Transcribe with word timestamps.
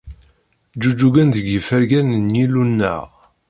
Ǧǧuǧǧugen 0.75 1.29
deg 1.35 1.45
yifergan 1.53 2.07
n 2.27 2.35
Yillu-nneɣ. 2.37 3.01